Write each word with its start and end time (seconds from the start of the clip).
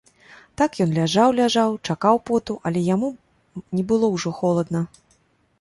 Так 0.61 0.79
ён 0.85 0.89
ляжаў, 0.99 1.29
ляжаў, 1.39 1.69
чакаў 1.93 2.15
поту, 2.29 2.53
але 2.71 2.79
яму 2.95 3.13
не 3.79 3.83
было 3.93 4.11
ўжо 4.15 4.37
холадна. 4.43 4.87